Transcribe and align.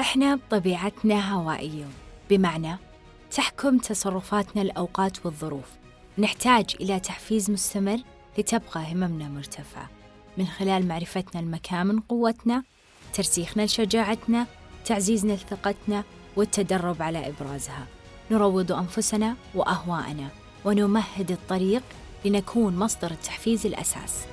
إحنا 0.00 0.34
بطبيعتنا 0.34 1.34
هوائيون 1.34 1.92
بمعنى 2.30 2.76
تحكم 3.30 3.78
تصرفاتنا 3.78 4.62
الأوقات 4.62 5.26
والظروف. 5.26 5.64
نحتاج 6.18 6.76
إلى 6.80 7.00
تحفيز 7.00 7.50
مستمر 7.50 7.98
لتبقى 8.38 8.92
هممنا 8.92 9.28
مرتفعة 9.28 9.90
من 10.38 10.46
خلال 10.46 10.88
معرفتنا 10.88 11.40
المكامن 11.40 12.00
قوتنا 12.00 12.62
ترسيخنا 13.12 13.62
لشجاعتنا 13.62 14.46
تعزيزنا 14.84 15.32
لثقتنا 15.32 16.04
والتدرب 16.36 17.02
على 17.02 17.28
إبرازها. 17.28 17.86
نروض 18.30 18.72
أنفسنا 18.72 19.36
وأهواءنا 19.54 20.28
ونمهد 20.64 21.30
الطريق 21.30 21.82
لنكون 22.24 22.76
مصدر 22.76 23.10
التحفيز 23.10 23.66
الأساس. 23.66 24.24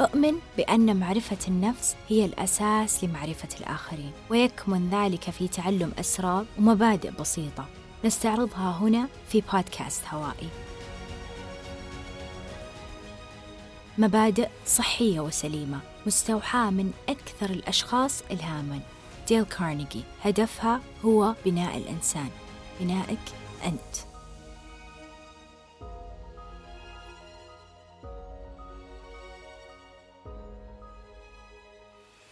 أؤمن 0.00 0.34
بأن 0.56 0.96
معرفة 0.96 1.38
النفس 1.48 1.96
هي 2.08 2.24
الأساس 2.24 3.04
لمعرفة 3.04 3.48
الآخرين 3.60 4.12
ويكمن 4.30 4.90
ذلك 4.90 5.30
في 5.30 5.48
تعلم 5.48 5.92
أسرار 6.00 6.46
ومبادئ 6.58 7.10
بسيطة. 7.10 7.66
نستعرضها 8.04 8.78
هنا 8.80 9.08
في 9.28 9.42
بودكاست 9.52 10.06
هوائي. 10.06 10.48
مبادئ 13.98 14.48
صحية 14.66 15.20
وسليمة 15.20 15.80
مستوحاة 16.06 16.70
من 16.70 16.92
أكثر 17.08 17.50
الأشخاص 17.50 18.22
إلهاماً. 18.30 18.80
ديل 19.28 19.44
كارنيجي 19.44 20.02
هدفها 20.22 20.80
هو 21.04 21.34
بناء 21.44 21.76
الإنسان. 21.76 22.28
بنائك 22.80 23.18
أنت. 23.64 24.07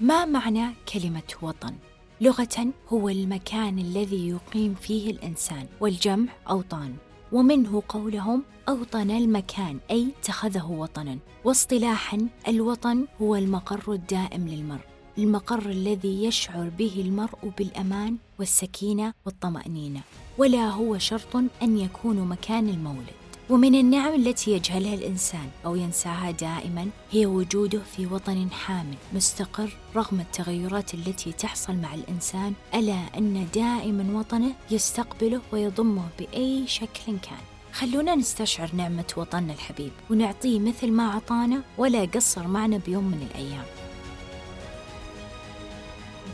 ما 0.00 0.24
معنى 0.24 0.74
كلمة 0.92 1.22
وطن؟ 1.42 1.74
لغة 2.20 2.72
هو 2.88 3.08
المكان 3.08 3.78
الذي 3.78 4.28
يقيم 4.28 4.74
فيه 4.74 5.10
الإنسان 5.10 5.66
والجمع 5.80 6.32
أوطان 6.50 6.94
ومنه 7.32 7.82
قولهم 7.88 8.42
أوطن 8.68 9.10
المكان 9.10 9.78
أي 9.90 10.08
اتخذه 10.20 10.66
وطنا 10.70 11.18
واصطلاحا 11.44 12.28
الوطن 12.48 13.06
هو 13.22 13.36
المقر 13.36 13.92
الدائم 13.92 14.48
للمرء 14.48 14.84
المقر 15.18 15.66
الذي 15.70 16.24
يشعر 16.24 16.68
به 16.78 17.02
المرء 17.06 17.52
بالأمان 17.58 18.16
والسكينة 18.38 19.14
والطمأنينة 19.26 20.00
ولا 20.38 20.68
هو 20.68 20.98
شرط 20.98 21.36
أن 21.62 21.78
يكون 21.78 22.28
مكان 22.28 22.68
المولد 22.68 23.25
ومن 23.50 23.74
النعم 23.74 24.14
التي 24.14 24.50
يجهلها 24.50 24.94
الإنسان 24.94 25.48
أو 25.66 25.76
ينساها 25.76 26.30
دائما 26.30 26.88
هي 27.10 27.26
وجوده 27.26 27.80
في 27.96 28.06
وطن 28.06 28.50
حامل 28.50 28.94
مستقر 29.12 29.76
رغم 29.96 30.20
التغيرات 30.20 30.94
التي 30.94 31.32
تحصل 31.32 31.74
مع 31.76 31.94
الإنسان 31.94 32.52
ألا 32.74 32.98
أن 33.18 33.46
دائما 33.54 34.18
وطنه 34.18 34.54
يستقبله 34.70 35.40
ويضمه 35.52 36.08
بأي 36.18 36.66
شكل 36.66 37.04
كان. 37.06 37.38
خلونا 37.72 38.14
نستشعر 38.14 38.70
نعمة 38.74 39.04
وطننا 39.16 39.52
الحبيب 39.52 39.92
ونعطيه 40.10 40.58
مثل 40.60 40.90
ما 40.92 41.06
أعطانا 41.12 41.62
ولا 41.78 42.04
قصر 42.04 42.46
معنا 42.46 42.76
بيوم 42.76 43.04
من 43.04 43.28
الأيام. 43.30 43.64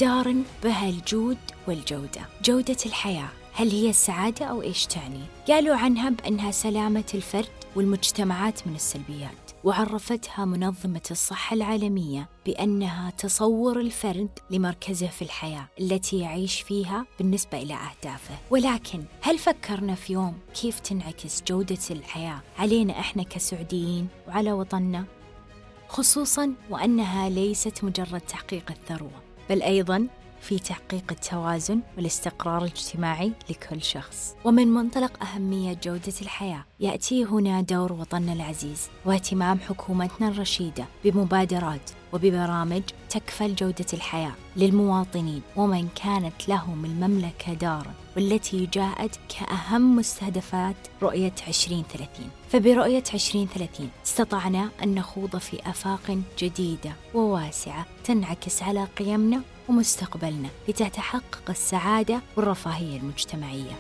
دار 0.01 0.35
بها 0.65 0.89
الجود 0.89 1.39
والجودة 1.69 2.29
جودة 2.45 2.77
الحياة. 2.87 3.29
هل 3.55 3.71
هي 3.71 3.91
السعادة 3.91 4.47
أو 4.47 4.63
إيش 4.63 4.87
تعني؟ 4.87 5.21
قالوا 5.49 5.77
عنها 5.77 6.11
بأنها 6.11 6.51
سلامة 6.51 7.05
الفرد 7.15 7.49
والمجتمعات 7.77 8.67
من 8.67 8.75
السلبيات 8.75 9.33
وعرفتها 9.65 10.45
منظمة 10.45 11.03
الصحة 11.11 11.55
العالمية 11.55 12.29
بأنها 12.47 13.11
تصور 13.11 13.81
الفرد 13.81 14.29
لمركزه 14.51 15.07
في 15.07 15.23
الحياة 15.23 15.69
التي 15.81 16.19
يعيش 16.19 16.61
فيها 16.61 17.07
بالنسبة 17.19 17.63
إلى 17.63 17.75
أهدافه 17.75 18.35
ولكن 18.51 19.05
هل 19.23 19.39
فكرنا 19.39 19.95
في 19.95 20.13
يوم 20.13 20.39
كيف 20.61 20.81
تنعكس 20.81 21.43
جودة 21.49 21.79
الحياة 21.91 22.41
علينا 22.59 23.01
إحنا 23.01 23.23
كسعوديين 23.23 24.09
وعلى 24.29 24.53
وطننا؟ 24.53 25.05
خصوصا 25.89 26.55
وأنها 26.71 27.29
ليست 27.29 27.85
مجرد 27.85 28.21
تحقيق 28.21 28.71
الثروة 28.71 29.23
بل 29.51 29.63
أيضا 29.63 30.09
في 30.43 30.59
تحقيق 30.59 31.05
التوازن 31.11 31.81
والاستقرار 31.97 32.59
الاجتماعي 32.65 33.33
لكل 33.51 33.83
شخص. 33.83 34.35
ومن 34.45 34.69
منطلق 34.69 35.23
أهمية 35.23 35.77
جودة 35.85 36.13
الحياة 36.23 36.65
يأتي 36.81 37.25
هنا 37.25 37.61
دور 37.61 37.93
وطننا 37.93 38.33
العزيز 38.33 38.89
واهتمام 39.05 39.59
حكومتنا 39.61 40.29
الرشيدة 40.29 40.85
بمبادرات 41.05 41.91
وببرامج 42.13 42.83
تكفل 43.11 43.55
جودة 43.55 43.87
الحياة 43.93 44.33
للمواطنين 44.57 45.43
ومن 45.57 45.89
كانت 46.05 46.49
لهم 46.49 46.85
المملكة 46.85 47.53
دارا 47.55 47.95
والتي 48.17 48.67
جاءت 48.67 49.19
كأهم 49.39 49.97
مستهدفات 49.97 50.77
رؤية 51.03 51.33
2030 51.49 52.09
فبرؤية 52.49 53.03
2030 53.15 53.89
استطعنا 54.07 54.71
أن 54.83 54.95
نخوض 54.95 55.37
في 55.37 55.71
آفاق 55.71 56.19
جديدة 56.39 56.93
وواسعة 57.15 57.87
تنعكس 58.05 58.63
على 58.63 58.85
قيمنا 58.85 59.43
ومستقبلنا 59.69 60.49
لتتحقق 60.69 61.51
السعادة 61.51 62.21
والرفاهية 62.37 62.97
المجتمعية. 62.97 63.73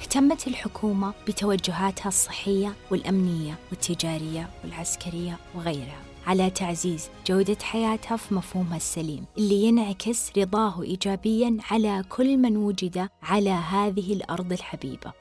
اهتمت 0.00 0.46
الحكومة 0.48 1.12
بتوجهاتها 1.28 2.08
الصحية 2.08 2.72
والأمنية 2.90 3.54
والتجارية 3.70 4.50
والعسكرية 4.64 5.38
وغيرها 5.54 6.00
على 6.26 6.50
تعزيز 6.50 7.08
جودة 7.26 7.56
حياتها 7.62 8.16
في 8.16 8.34
مفهومها 8.34 8.76
السليم 8.76 9.24
اللي 9.38 9.62
ينعكس 9.64 10.30
رضاه 10.38 10.82
إيجابيا 10.82 11.56
على 11.70 12.04
كل 12.08 12.36
من 12.36 12.56
وجد 12.56 13.08
على 13.22 13.50
هذه 13.50 14.12
الأرض 14.12 14.52
الحبيبة. 14.52 15.19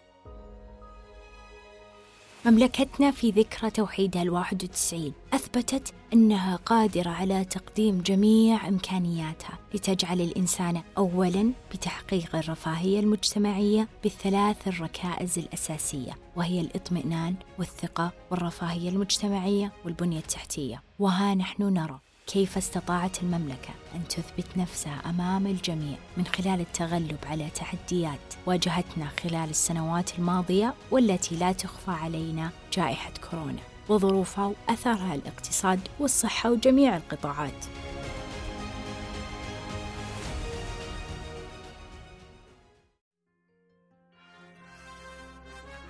مملكتنا 2.46 3.12
في 3.12 3.32
ذكرى 3.32 3.70
توحيدها 3.70 4.22
الواحد 4.22 4.64
وتسعين 4.64 5.14
أثبتت 5.34 5.94
أنها 6.14 6.56
قادرة 6.56 7.10
على 7.10 7.46
تقديم 7.46 8.02
جميع 8.02 8.68
إمكانياتها 8.68 9.60
لتجعل 9.74 10.22
الإنسان 10.22 10.82
أولاً 10.98 11.52
بتحقيق 11.74 12.36
الرفاهية 12.36 13.00
المجتمعية 13.00 13.88
بالثلاث 14.04 14.68
الركائز 14.68 15.40
الأساسية 15.40 16.12
وهي 16.36 16.62
الإطمئنان 16.62 17.36
والثقة 17.60 18.12
والرفاهية 18.32 18.90
المجتمعية 18.90 19.72
والبنية 19.86 20.20
التحتية 20.20 20.84
وها 21.00 21.36
نحن 21.36 21.64
نرى. 21.64 22.00
كيف 22.34 22.58
استطاعت 22.58 23.24
المملكة 23.24 23.70
أن 23.96 24.08
تثبت 24.08 24.58
نفسها 24.58 25.02
أمام 25.06 25.48
الجميع 25.48 25.98
من 26.18 26.26
خلال 26.26 26.62
التغلب 26.62 27.18
على 27.26 27.50
تحديات 27.50 28.20
واجهتنا 28.46 29.08
خلال 29.24 29.50
السنوات 29.50 30.20
الماضية 30.20 30.74
والتي 30.92 31.36
لا 31.36 31.52
تخفى 31.52 31.92
علينا 31.92 32.50
جائحة 32.74 33.12
كورونا 33.30 33.62
وظروفها 33.90 34.46
وأثرها 34.46 35.16
الاقتصاد 35.16 35.80
والصحة 36.00 36.52
وجميع 36.52 36.98
القطاعات. 36.98 37.66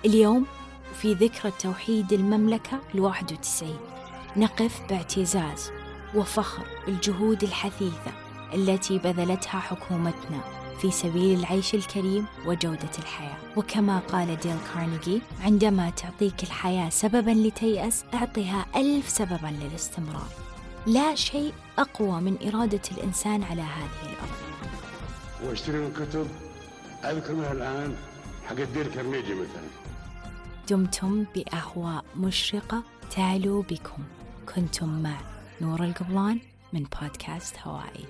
اليوم 0.04 0.46
في 0.94 1.14
ذكرى 1.14 1.52
توحيد 1.58 2.12
المملكة 2.12 2.80
الواحد 2.94 3.32
وتسعين 3.32 3.78
نقف 4.36 4.80
باعتزاز 4.88 5.79
وفخر 6.14 6.64
الجهود 6.88 7.42
الحثيثة 7.42 8.12
التي 8.54 8.98
بذلتها 8.98 9.60
حكومتنا 9.60 10.40
في 10.80 10.90
سبيل 10.90 11.38
العيش 11.38 11.74
الكريم 11.74 12.26
وجودة 12.46 12.90
الحياة. 12.98 13.36
وكما 13.56 13.98
قال 13.98 14.40
ديل 14.40 14.56
كارنيجي 14.74 15.22
عندما 15.40 15.90
تعطيك 15.90 16.42
الحياة 16.42 16.88
سببا 16.88 17.30
لتيأس 17.30 18.04
أعطها 18.14 18.66
ألف 18.76 19.08
سببا 19.08 19.46
للاستمرار. 19.46 20.28
لا 20.86 21.14
شيء 21.14 21.52
أقوى 21.78 22.20
من 22.20 22.36
إرادة 22.48 22.80
الإنسان 22.92 23.42
على 23.42 23.62
هذه 23.62 24.02
الأرض. 24.02 24.40
واشتري 25.44 25.78
من 25.78 25.92
كتب 25.92 26.26
أذكر 27.04 27.34
منها 27.34 27.52
الآن 27.52 27.96
حق 28.48 28.54
ديل 28.54 28.86
كارنيجي 28.94 29.34
مثلا. 29.34 29.68
دمتم 30.68 31.24
بأهواء 31.34 32.04
مشرقة 32.16 32.82
تعلو 33.16 33.62
بكم. 33.62 34.02
كنتم 34.54 35.02
مع 35.02 35.16
نور 35.60 35.84
القبلان 35.84 36.38
من 36.72 36.82
بودكاست 36.82 37.58
هوائي 37.58 38.04